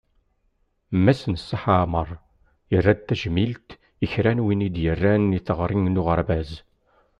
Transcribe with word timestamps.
Mass 1.03 1.21
Neṣṣaḥ 1.33 1.63
Ɛmer, 1.83 2.09
yerra 2.71 2.93
tajmilt 3.07 3.69
i 4.05 4.07
kra 4.11 4.31
n 4.37 4.43
win 4.45 4.65
i 4.67 4.69
d-yerran 4.75 5.35
i 5.37 5.39
teɣri 5.45 5.77
n 5.79 5.99
uɣerbaz. 6.01 6.51